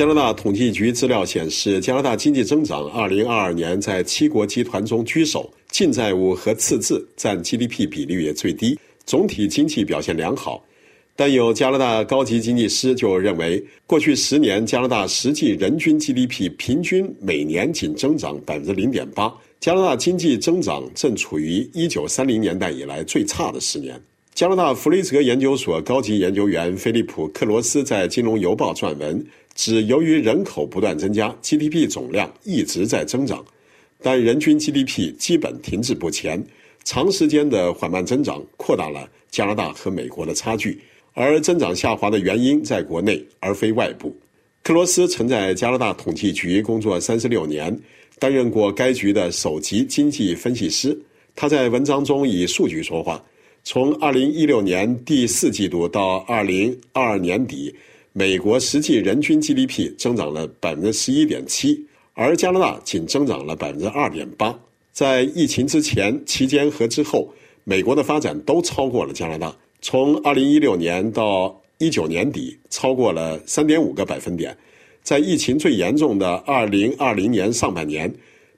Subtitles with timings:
[0.00, 10.64] 加拿大统计局资料显示，加拿大经济增长2022年在七国集团中居首，净债务和赤字占 GDP 比率也最低，总体经济表现良好。
[11.14, 19.30] 但有加拿大高级经济师就认为，过去十年加拿大实际人均 GDP 平均每年仅增长百分之零点八，
[19.60, 24.00] 加拿大经济增长正处于一九三零年代以来最差的十年。
[24.40, 29.22] 加拿大弗雷泽研究所高级研究员菲利普·克罗斯在《金融邮报》撰文，
[29.54, 33.44] 指由于人口不断增加，GDP 总量一直在增长，
[34.00, 36.42] 但人均 GDP 基本停滞不前，
[36.84, 40.80] 长时间的缓慢增长扩大了加拿大和美国的差距。
[41.12, 44.18] 而增长下滑的原因在国内，而非外部。
[44.62, 47.78] 克罗斯曾在加拿大统计局工作三十六年，
[48.18, 50.98] 担任过该局的首席经济分析师。
[51.36, 53.22] 他在文章中以数据说话：
[53.72, 57.72] 从二零一六年第四季度到二零二二年底，
[58.12, 64.52] 美国实际人均 GDP 增长了百分之十一点七，而加拿大仅增长了百分之二点八。
[64.90, 69.56] 在疫情之前、期间和之后，美国的发展都超过了加拿大。
[69.80, 74.58] 从二零一六年到一九年底，超过了三点五个百分点。
[75.04, 78.12] 在疫情最严重的二零二零年上半年，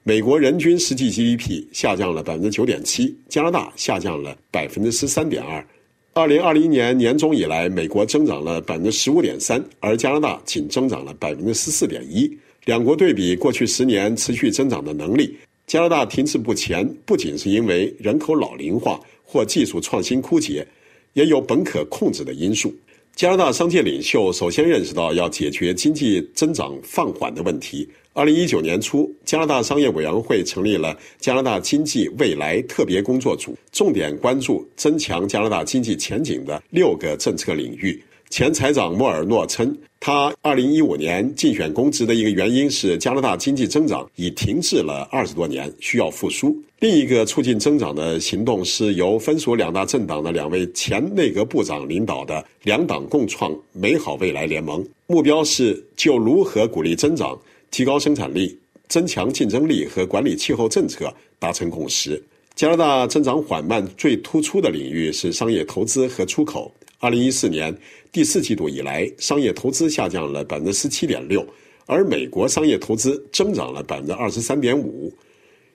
[0.04, 5.64] 美国人均实际 GDP 下降了百分之九点七，加拿大下降了百分之十三点二。
[6.12, 12.28] 二零二零年年中以来，美国增长了百分之十五点三，而加拿大仅增长了百分之十四点一。
[12.64, 15.36] 两国对比过去十年持续增长的能力，
[15.68, 20.66] 加拿大停滞不前，不仅是因为人口老龄化或技术创新枯竭。
[21.12, 22.74] 也有本可控制的因素。
[23.14, 27.86] 加拿大商界领袖首先认识到要解决经济增长放缓的问题。
[28.14, 38.02] 二零一九年初，加拿大商业委员会成立了加拿大经济未来特别工作组，重点关注增强加拿大经济前景的六个政策领域。
[38.32, 46.56] 前财长莫尔诺称，他二零一五年竞选公职的一个原因是加拿大经济增长已停滞了二十多年，需要复苏。
[46.80, 57.38] 另一个促进增长的行动是由分属两大政党的两位前内阁部长领导的两党共创美好未来联盟，目标是就如何鼓励增长、
[57.70, 62.22] 提高生产力、增强竞争力和管理气候政策达成共识。
[62.54, 66.72] 加拿大增长缓慢最突出的领域是商业投资和出口。
[67.02, 67.76] 二零一四年
[68.12, 71.44] 第四季度以来，商业投资下降了百分之十七点六，
[71.84, 75.12] 而美国商业投资增长了百分之二十三点五。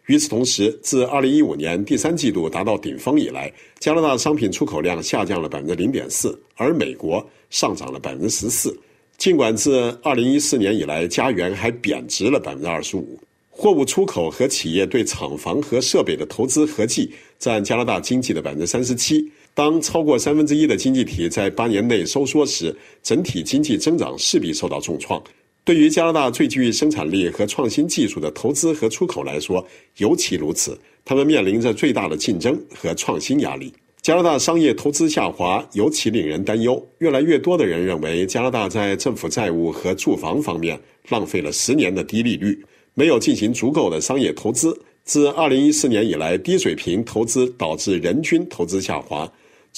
[0.05, 8.73] 与此同时，自二零一五年第三季度达到顶峰以来，加拿大商品出口量下降了百分之零点四，而美国上涨了百分之十四。
[9.17, 13.19] 尽管自二零一四年以来，加元还贬值了百分之二十五。
[13.49, 19.29] 货物出口和企业对厂房和设备的投资合计占加拿大经济的百分之三十七。
[19.57, 25.19] 当超过三分之一的经济体在八年内收缩时，整体经济增长势必受到重创。
[25.63, 29.65] 对于加拿大最具生产力和创新技术的投资和出口来说，
[29.97, 30.79] 尤其如此。
[31.03, 33.73] 他们面临着最大的竞争和创新压力。
[34.03, 36.79] 加拿大商业投资下滑尤其令人担忧。
[36.99, 40.79] 越来越多的人认为，加拿大在政府债务和住房方面
[41.09, 42.63] 浪费了十年的低利率，
[42.93, 44.79] 没有进行足够的商业投资。
[45.03, 49.27] 自二零一四年以来，低水平投资导致人均投资下滑。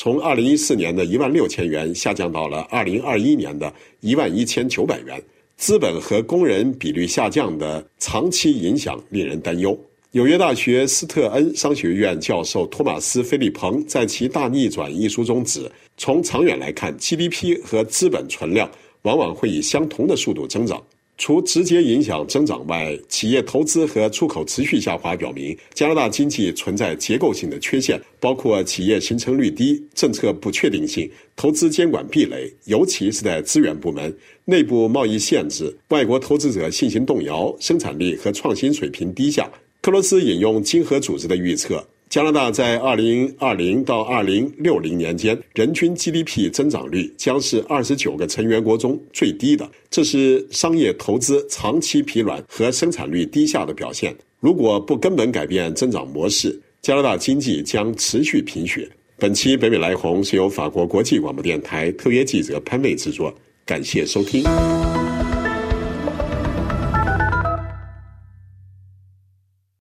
[0.02, 5.22] 从二零一四年的一万六千元下降到了二零二一年的一万一千九百元，
[5.58, 9.78] 资本和工人比率下降的长期影响令人担忧。
[10.12, 18.72] 纽约大学斯特恩商学院教授托马斯·菲利彭在其《大逆转》一书中指，从长远来看，GDP 和资本存量
[19.02, 20.82] 往往会以相同的速度增长。
[21.20, 34.16] 除直接影响增长外，企业投资和出口持续下滑，表明加拿大经济存在结构性的缺陷，包括企业形成率低、政策不确定性、投资监管壁垒，尤其是在资源部门、
[34.46, 39.52] 内部贸易限制、外国投资者信心动摇、生产力和创新水平低下。
[39.82, 41.86] 克罗斯引用经合组织的预测。
[42.10, 49.70] 加拿大在二零二零到二零六零年间，人均 GDP 增长率将是二十九个成员国中最低的。
[49.92, 54.16] 这是商业投资长期疲软和生产率低下的表现。
[54.40, 58.90] 如果不根本改变增长模式，加拿大经济将持续贫血。
[59.18, 63.32] 本期北美来鸿是由法国国际广播电台特约记者潘卫制作，
[63.68, 64.44] 感谢收听。